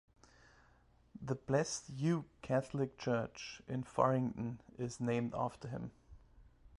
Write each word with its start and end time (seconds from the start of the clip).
The 1.21 1.35
Blessed 1.35 1.91
Hugh 1.91 2.25
Catholic 2.41 2.97
Church 2.97 3.61
in 3.67 3.83
Faringdon 3.83 4.57
is 4.79 4.99
named 4.99 5.35
after 5.37 5.67
him. 5.67 5.91